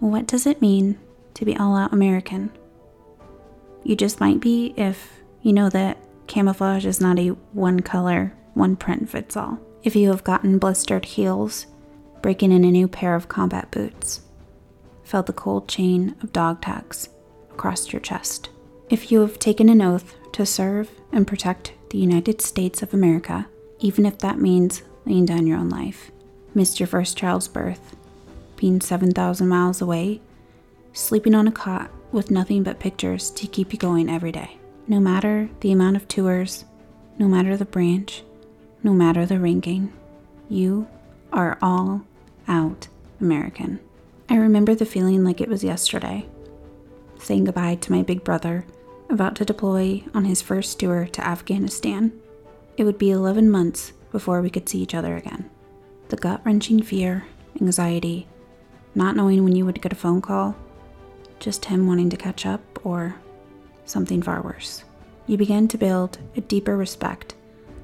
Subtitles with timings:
[0.00, 0.98] What does it mean
[1.34, 2.50] to be all out American?
[3.84, 8.76] You just might be if you know that camouflage is not a one color, one
[8.76, 9.58] print fits all.
[9.82, 11.66] If you have gotten blistered heels,
[12.22, 14.22] breaking in a new pair of combat boots,
[15.04, 17.10] felt the cold chain of dog tags
[17.50, 18.48] across your chest.
[18.88, 23.48] If you have taken an oath to serve and protect the United States of America,
[23.80, 26.10] even if that means laying down your own life,
[26.54, 27.96] missed your first child's birth,
[28.60, 30.20] being 7,000 miles away,
[30.92, 34.58] sleeping on a cot with nothing but pictures to keep you going every day.
[34.86, 36.66] No matter the amount of tours,
[37.18, 38.22] no matter the branch,
[38.82, 39.92] no matter the ranking,
[40.50, 40.86] you
[41.32, 42.02] are all
[42.48, 42.88] out
[43.18, 43.80] American.
[44.28, 46.26] I remember the feeling like it was yesterday,
[47.18, 48.66] saying goodbye to my big brother,
[49.08, 52.12] about to deploy on his first tour to Afghanistan.
[52.76, 55.48] It would be 11 months before we could see each other again.
[56.10, 57.24] The gut wrenching fear,
[57.58, 58.26] anxiety,
[58.94, 60.56] not knowing when you would get a phone call,
[61.38, 63.16] just him wanting to catch up, or
[63.84, 64.84] something far worse.
[65.26, 67.34] You begin to build a deeper respect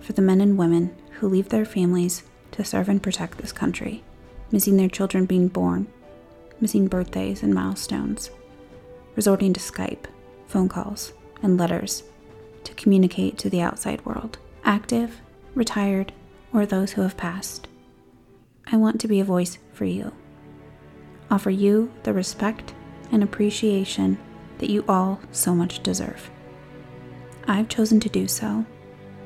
[0.00, 4.02] for the men and women who leave their families to serve and protect this country,
[4.50, 5.86] missing their children being born,
[6.60, 8.30] missing birthdays and milestones,
[9.16, 10.06] resorting to Skype,
[10.46, 11.12] phone calls,
[11.42, 12.02] and letters
[12.64, 15.20] to communicate to the outside world, active,
[15.54, 16.12] retired,
[16.52, 17.68] or those who have passed.
[18.70, 20.12] I want to be a voice for you.
[21.30, 22.74] Offer you the respect
[23.12, 24.18] and appreciation
[24.58, 26.30] that you all so much deserve.
[27.46, 28.64] I've chosen to do so,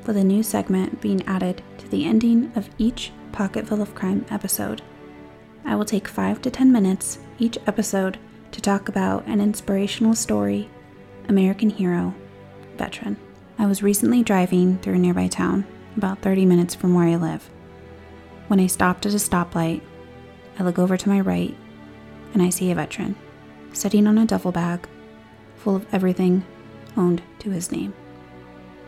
[0.05, 4.81] with a new segment being added to the ending of each Pocketville of Crime episode.
[5.65, 8.17] I will take 5 to 10 minutes each episode
[8.51, 10.69] to talk about an inspirational story,
[11.29, 12.13] American hero,
[12.77, 13.17] veteran.
[13.57, 15.65] I was recently driving through a nearby town,
[15.95, 17.49] about 30 minutes from where I live.
[18.47, 19.81] When I stopped at a stoplight,
[20.59, 21.55] I look over to my right
[22.33, 23.15] and I see a veteran
[23.71, 24.87] sitting on a duffel bag
[25.57, 26.45] full of everything
[26.95, 27.93] owned to his name.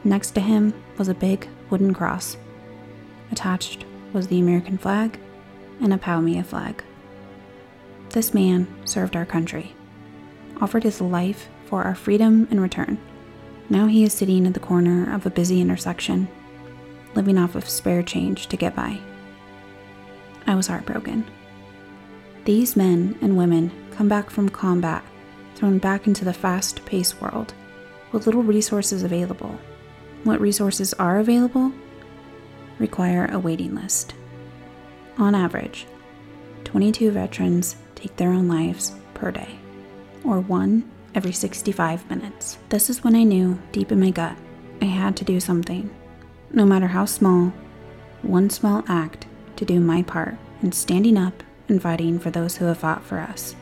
[0.04, 2.38] Next to him was a big wooden cross.
[3.32, 5.20] Attached was the American flag
[5.82, 6.84] and a POW/MIA flag.
[8.10, 9.76] This man served our country,
[10.61, 12.98] offered his life for our freedom in return.
[13.70, 16.28] Now he is sitting at the corner of a busy intersection,
[17.16, 19.00] living off of spare change to get by.
[20.45, 21.26] I was heartbroken.
[22.45, 25.04] These men and women come back from combat,
[25.56, 27.56] thrown back into the fast paced world,
[28.11, 29.58] with little resources available.
[30.26, 31.72] What resources are available
[32.78, 34.14] require a waiting list.
[35.17, 35.88] On average,
[36.66, 39.58] 22 veterans take their own lives per day,
[40.23, 42.60] or one every 65 minutes.
[42.70, 44.38] This is when I knew, deep in my gut,
[44.84, 45.89] I had to do something.
[46.52, 47.52] No matter how small,
[48.22, 52.65] one small act to do my part in standing up and fighting for those who
[52.65, 53.55] have fought for us.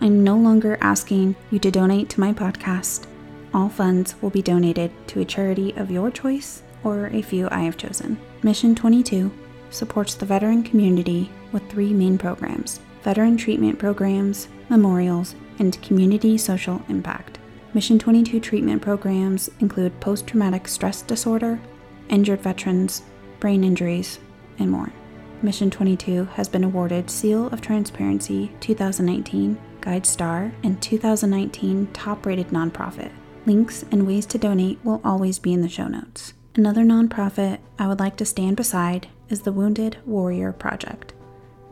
[0.00, 3.06] I'm no longer asking you to donate to my podcast.
[3.52, 7.60] All funds will be donated to a charity of your choice or a few I
[7.60, 8.18] have chosen.
[8.42, 9.30] Mission 22
[9.70, 16.82] supports the veteran community with three main programs veteran treatment programs, memorials, and community social
[16.88, 17.38] impact.
[17.74, 21.60] Mission 22 treatment programs include post traumatic stress disorder,
[22.08, 23.02] injured veterans,
[23.40, 24.18] brain injuries,
[24.58, 24.92] and more.
[25.40, 33.12] Mission 22 has been awarded Seal of Transparency 2019, GuideStar, and 2019 Top Rated Nonprofit.
[33.46, 36.32] Links and ways to donate will always be in the show notes.
[36.56, 41.12] Another nonprofit I would like to stand beside is the Wounded Warrior Project.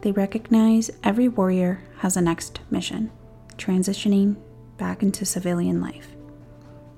[0.03, 3.11] They recognize every warrior has a next mission,
[3.57, 4.37] transitioning
[4.77, 6.15] back into civilian life.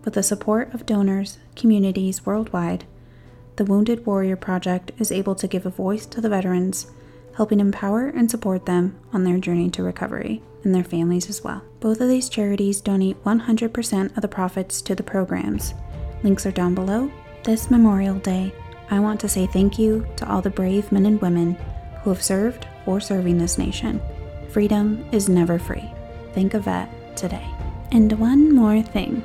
[0.05, 2.85] With the support of donors, communities worldwide,
[3.59, 6.93] the Wounded Warrior Project is able to give a voice to the veterans,
[7.35, 11.65] helping empower and support them on their journey to recovery and their families as well.
[11.81, 15.75] Both of these charities donate 100% of the profits to the programs.
[16.23, 17.11] Links are down below.
[17.43, 18.55] This Memorial Day,
[18.91, 21.55] I want to say thank you to all the brave men and women
[22.03, 24.01] who have served or serving this nation.
[24.51, 25.91] Freedom is never free.
[26.33, 27.47] Think of that today.
[27.91, 29.25] And one more thing.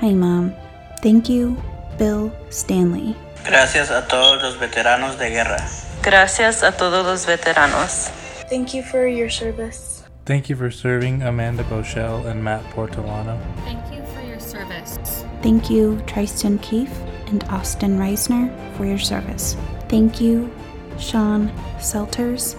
[0.00, 0.54] Hi, Mom.
[1.00, 1.56] Thank you,
[1.98, 3.14] Bill Stanley.
[3.44, 5.64] Gracias a todos los veteranos de guerra.
[6.02, 8.10] Gracias a todos los veteranos.
[8.48, 10.04] Thank you for your service.
[10.24, 13.38] Thank you for serving Amanda Boschel and Matt Portolano.
[13.64, 15.24] Thank you for your service.
[15.42, 16.92] Thank you, Tristan Keefe
[17.28, 19.56] and Austin Reisner, for your service.
[19.88, 20.50] Thank you,
[20.98, 22.56] Sean Selters,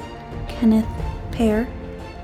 [0.48, 0.88] Kenneth
[1.32, 1.68] Pear,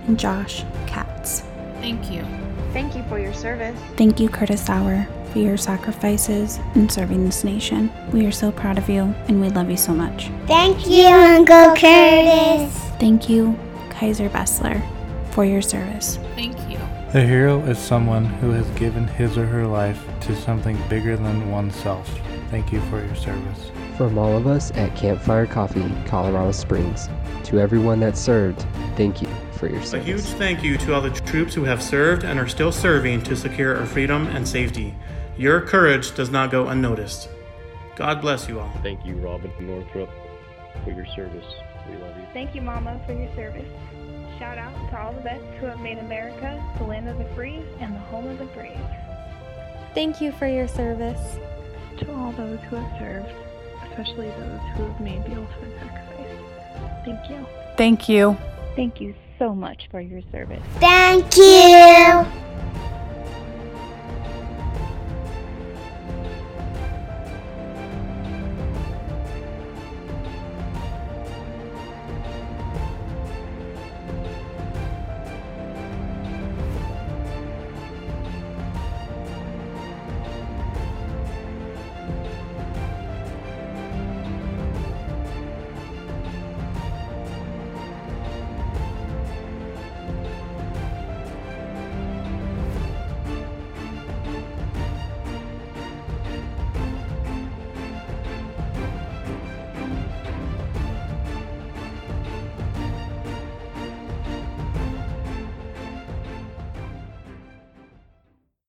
[0.08, 1.44] and Josh Katz.
[1.82, 2.26] Thank you.
[2.72, 3.78] Thank you for your service.
[3.98, 7.92] Thank you, Curtis Sauer, for your sacrifices in serving this nation.
[8.12, 10.30] We are so proud of you and we love you so much.
[10.46, 12.78] Thank you, Uncle Curtis.
[13.00, 13.58] Thank you,
[13.90, 14.82] Kaiser Bessler,
[15.32, 16.20] for your service.
[16.36, 16.78] Thank you.
[17.16, 21.52] A hero is someone who has given his or her life to something bigger than
[21.52, 22.08] oneself.
[22.50, 23.72] Thank you for your service.
[23.98, 27.10] From all of us at Campfire Coffee, Colorado Springs,
[27.46, 28.66] to everyone that served,
[28.96, 29.94] thank you for your service.
[29.94, 33.22] A huge thank you to all the troops who have served and are still serving
[33.24, 34.96] to secure our freedom and safety.
[35.38, 37.30] Your courage does not go unnoticed.
[37.96, 38.72] God bless you all.
[38.82, 40.10] Thank you, Robin Northrup,
[40.84, 41.46] for your service.
[41.90, 42.26] We love you.
[42.34, 43.68] Thank you, Mama, for your service.
[44.40, 47.62] Shout out to all the vets who have made America the land of the free
[47.80, 48.80] and the home of the brave.
[49.94, 51.38] Thank you for your service.
[52.00, 53.30] To all those who have served,
[53.90, 57.04] especially those who have made the ultimate sacrifice.
[57.06, 57.48] Thank you.
[57.78, 58.38] Thank you.
[58.76, 60.64] Thank you so much for your service.
[60.80, 62.43] Thank you.